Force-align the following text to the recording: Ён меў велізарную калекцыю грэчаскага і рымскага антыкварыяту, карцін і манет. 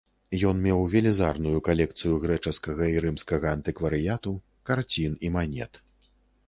Ён 0.51 0.61
меў 0.67 0.79
велізарную 0.93 1.59
калекцыю 1.67 2.15
грэчаскага 2.23 2.83
і 2.95 3.07
рымскага 3.07 3.47
антыкварыяту, 3.59 4.31
карцін 4.73 5.13
і 5.29 5.35
манет. 5.39 5.83